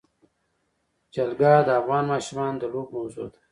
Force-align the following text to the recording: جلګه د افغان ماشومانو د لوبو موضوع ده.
جلګه 1.13 1.53
د 1.67 1.69
افغان 1.79 2.03
ماشومانو 2.13 2.59
د 2.61 2.63
لوبو 2.73 2.91
موضوع 2.97 3.25
ده. 3.33 3.39